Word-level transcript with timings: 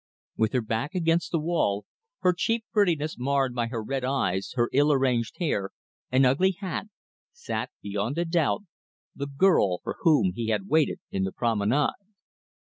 With 0.35 0.53
her 0.53 0.61
back 0.63 0.95
against 0.95 1.31
the 1.31 1.37
wall, 1.37 1.85
her 2.21 2.33
cheap 2.33 2.65
prettiness 2.73 3.19
marred 3.19 3.53
by 3.53 3.67
her 3.67 3.83
red 3.83 4.03
eyes, 4.03 4.53
her 4.55 4.67
ill 4.73 4.91
arranged 4.91 5.37
hair, 5.37 5.69
and 6.11 6.25
ugly 6.25 6.53
hat, 6.59 6.87
sat, 7.31 7.69
beyond 7.83 8.17
a 8.17 8.25
doubt, 8.25 8.63
the 9.15 9.27
girl 9.27 9.77
for 9.83 9.97
whom 9.99 10.31
he 10.33 10.47
had 10.47 10.67
waited 10.67 11.01
in 11.11 11.23
the 11.23 11.31
promenade. 11.31 11.91